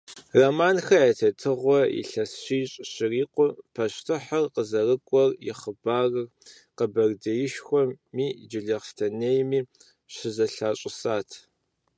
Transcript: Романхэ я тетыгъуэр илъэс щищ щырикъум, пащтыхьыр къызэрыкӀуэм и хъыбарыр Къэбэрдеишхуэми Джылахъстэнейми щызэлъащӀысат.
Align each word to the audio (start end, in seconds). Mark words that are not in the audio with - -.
Романхэ 0.39 0.95
я 1.09 1.11
тетыгъуэр 1.19 1.85
илъэс 2.01 2.31
щищ 2.43 2.71
щырикъум, 2.91 3.51
пащтыхьыр 3.73 4.45
къызэрыкӀуэм 4.53 5.31
и 5.49 5.51
хъыбарыр 5.59 6.31
Къэбэрдеишхуэми 6.77 8.27
Джылахъстэнейми 8.49 9.59
щызэлъащӀысат. 10.13 11.29